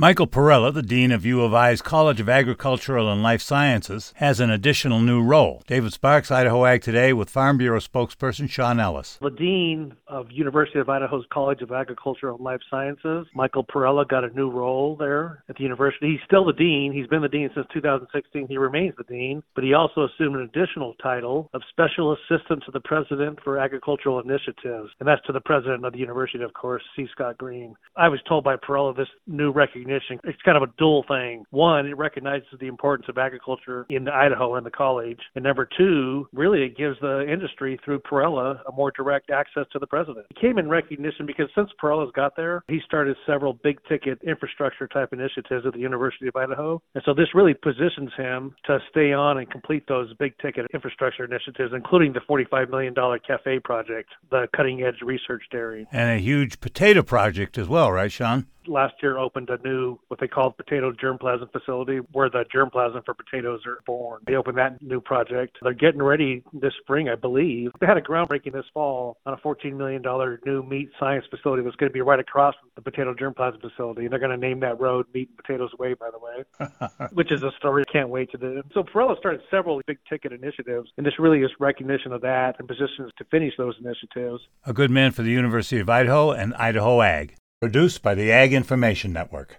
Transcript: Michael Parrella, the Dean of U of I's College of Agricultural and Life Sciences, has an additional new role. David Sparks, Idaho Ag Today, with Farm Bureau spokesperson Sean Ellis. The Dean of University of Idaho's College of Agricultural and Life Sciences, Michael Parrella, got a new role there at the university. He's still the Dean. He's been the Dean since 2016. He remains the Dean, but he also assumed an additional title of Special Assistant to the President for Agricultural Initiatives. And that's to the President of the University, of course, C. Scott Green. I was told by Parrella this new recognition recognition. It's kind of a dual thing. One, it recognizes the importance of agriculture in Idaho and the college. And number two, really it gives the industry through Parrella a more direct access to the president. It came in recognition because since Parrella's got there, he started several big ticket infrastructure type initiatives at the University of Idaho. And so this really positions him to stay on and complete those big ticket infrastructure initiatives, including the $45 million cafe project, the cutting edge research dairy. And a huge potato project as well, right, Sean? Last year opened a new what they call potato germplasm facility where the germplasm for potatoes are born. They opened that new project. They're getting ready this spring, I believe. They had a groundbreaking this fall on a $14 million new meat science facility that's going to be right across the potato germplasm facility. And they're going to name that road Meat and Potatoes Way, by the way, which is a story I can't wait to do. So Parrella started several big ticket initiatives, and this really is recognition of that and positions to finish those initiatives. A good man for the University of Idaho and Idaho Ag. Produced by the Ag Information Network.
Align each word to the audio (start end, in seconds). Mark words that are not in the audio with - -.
Michael 0.00 0.28
Parrella, 0.28 0.72
the 0.72 0.80
Dean 0.80 1.10
of 1.10 1.26
U 1.26 1.42
of 1.42 1.52
I's 1.52 1.82
College 1.82 2.20
of 2.20 2.28
Agricultural 2.28 3.10
and 3.10 3.20
Life 3.20 3.42
Sciences, 3.42 4.14
has 4.18 4.38
an 4.38 4.48
additional 4.48 5.00
new 5.00 5.20
role. 5.20 5.64
David 5.66 5.92
Sparks, 5.92 6.30
Idaho 6.30 6.64
Ag 6.66 6.82
Today, 6.82 7.12
with 7.12 7.28
Farm 7.28 7.58
Bureau 7.58 7.80
spokesperson 7.80 8.48
Sean 8.48 8.78
Ellis. 8.78 9.18
The 9.20 9.30
Dean 9.30 9.96
of 10.06 10.30
University 10.30 10.78
of 10.78 10.88
Idaho's 10.88 11.24
College 11.32 11.62
of 11.62 11.72
Agricultural 11.72 12.36
and 12.36 12.44
Life 12.44 12.60
Sciences, 12.70 13.26
Michael 13.34 13.64
Parrella, 13.64 14.06
got 14.06 14.22
a 14.22 14.32
new 14.36 14.48
role 14.48 14.94
there 14.94 15.42
at 15.48 15.56
the 15.56 15.64
university. 15.64 16.12
He's 16.12 16.24
still 16.24 16.44
the 16.44 16.52
Dean. 16.52 16.92
He's 16.92 17.08
been 17.08 17.22
the 17.22 17.28
Dean 17.28 17.50
since 17.52 17.66
2016. 17.74 18.46
He 18.46 18.56
remains 18.56 18.94
the 18.96 19.02
Dean, 19.02 19.42
but 19.56 19.64
he 19.64 19.74
also 19.74 20.06
assumed 20.06 20.36
an 20.36 20.42
additional 20.42 20.94
title 21.02 21.50
of 21.54 21.62
Special 21.70 22.12
Assistant 22.12 22.62
to 22.66 22.70
the 22.70 22.78
President 22.78 23.40
for 23.42 23.58
Agricultural 23.58 24.20
Initiatives. 24.20 24.90
And 25.00 25.08
that's 25.08 25.26
to 25.26 25.32
the 25.32 25.40
President 25.40 25.84
of 25.84 25.92
the 25.92 25.98
University, 25.98 26.44
of 26.44 26.54
course, 26.54 26.84
C. 26.94 27.08
Scott 27.10 27.36
Green. 27.36 27.74
I 27.96 28.08
was 28.08 28.20
told 28.28 28.44
by 28.44 28.54
Parrella 28.54 28.94
this 28.94 29.08
new 29.26 29.50
recognition 29.50 29.87
recognition. 29.88 30.20
It's 30.24 30.42
kind 30.42 30.56
of 30.56 30.62
a 30.62 30.72
dual 30.78 31.04
thing. 31.08 31.44
One, 31.50 31.86
it 31.86 31.96
recognizes 31.96 32.48
the 32.60 32.66
importance 32.66 33.08
of 33.08 33.18
agriculture 33.18 33.86
in 33.90 34.08
Idaho 34.08 34.54
and 34.54 34.64
the 34.64 34.70
college. 34.70 35.20
And 35.34 35.44
number 35.44 35.68
two, 35.76 36.28
really 36.32 36.62
it 36.62 36.76
gives 36.76 36.96
the 37.00 37.30
industry 37.30 37.78
through 37.84 38.00
Parrella 38.00 38.60
a 38.68 38.72
more 38.72 38.90
direct 38.90 39.30
access 39.30 39.66
to 39.72 39.78
the 39.78 39.86
president. 39.86 40.26
It 40.30 40.40
came 40.40 40.58
in 40.58 40.68
recognition 40.68 41.26
because 41.26 41.48
since 41.54 41.70
Parrella's 41.80 42.12
got 42.14 42.36
there, 42.36 42.62
he 42.68 42.80
started 42.84 43.16
several 43.26 43.54
big 43.54 43.78
ticket 43.88 44.18
infrastructure 44.26 44.86
type 44.86 45.12
initiatives 45.12 45.66
at 45.66 45.72
the 45.72 45.80
University 45.80 46.28
of 46.28 46.36
Idaho. 46.36 46.80
And 46.94 47.02
so 47.04 47.14
this 47.14 47.34
really 47.34 47.54
positions 47.54 48.10
him 48.16 48.54
to 48.66 48.78
stay 48.90 49.12
on 49.12 49.38
and 49.38 49.50
complete 49.50 49.84
those 49.88 50.12
big 50.14 50.36
ticket 50.38 50.66
infrastructure 50.74 51.24
initiatives, 51.24 51.72
including 51.74 52.12
the 52.12 52.20
$45 52.20 52.70
million 52.70 52.94
cafe 53.26 53.58
project, 53.60 54.10
the 54.30 54.48
cutting 54.54 54.82
edge 54.82 55.00
research 55.02 55.42
dairy. 55.50 55.86
And 55.92 56.10
a 56.10 56.18
huge 56.18 56.60
potato 56.60 57.02
project 57.02 57.58
as 57.58 57.68
well, 57.68 57.90
right, 57.92 58.12
Sean? 58.12 58.46
Last 58.68 58.94
year 59.02 59.18
opened 59.18 59.50
a 59.50 59.58
new 59.66 59.98
what 60.08 60.20
they 60.20 60.28
call 60.28 60.50
potato 60.50 60.92
germplasm 60.92 61.50
facility 61.52 61.98
where 62.12 62.28
the 62.28 62.44
germplasm 62.54 63.04
for 63.04 63.14
potatoes 63.14 63.60
are 63.66 63.78
born. 63.86 64.22
They 64.26 64.34
opened 64.34 64.58
that 64.58 64.80
new 64.82 65.00
project. 65.00 65.58
They're 65.62 65.72
getting 65.72 66.02
ready 66.02 66.42
this 66.52 66.72
spring, 66.80 67.08
I 67.08 67.14
believe. 67.14 67.70
They 67.80 67.86
had 67.86 67.96
a 67.96 68.02
groundbreaking 68.02 68.52
this 68.52 68.66
fall 68.72 69.16
on 69.26 69.34
a 69.34 69.36
$14 69.36 69.74
million 69.74 70.02
new 70.44 70.62
meat 70.62 70.90
science 70.98 71.24
facility 71.30 71.62
that's 71.62 71.76
going 71.76 71.90
to 71.90 71.94
be 71.94 72.00
right 72.00 72.20
across 72.20 72.54
the 72.76 72.82
potato 72.82 73.14
germplasm 73.14 73.60
facility. 73.60 74.02
And 74.02 74.12
they're 74.12 74.18
going 74.18 74.30
to 74.30 74.36
name 74.36 74.60
that 74.60 74.80
road 74.80 75.06
Meat 75.14 75.28
and 75.28 75.36
Potatoes 75.36 75.70
Way, 75.78 75.94
by 75.94 76.10
the 76.10 76.18
way, 76.18 77.08
which 77.12 77.32
is 77.32 77.42
a 77.42 77.50
story 77.58 77.84
I 77.88 77.92
can't 77.92 78.08
wait 78.08 78.30
to 78.32 78.38
do. 78.38 78.62
So 78.72 78.82
Parrella 78.82 79.18
started 79.18 79.40
several 79.50 79.80
big 79.86 79.98
ticket 80.08 80.32
initiatives, 80.32 80.90
and 80.96 81.06
this 81.06 81.18
really 81.18 81.40
is 81.40 81.50
recognition 81.58 82.12
of 82.12 82.20
that 82.22 82.56
and 82.58 82.68
positions 82.68 83.12
to 83.18 83.24
finish 83.24 83.54
those 83.56 83.76
initiatives. 83.80 84.42
A 84.64 84.72
good 84.72 84.90
man 84.90 85.12
for 85.12 85.22
the 85.22 85.30
University 85.30 85.80
of 85.80 85.88
Idaho 85.88 86.32
and 86.32 86.54
Idaho 86.54 87.00
Ag. 87.02 87.37
Produced 87.60 88.02
by 88.02 88.14
the 88.14 88.30
Ag 88.30 88.52
Information 88.52 89.12
Network. 89.12 89.56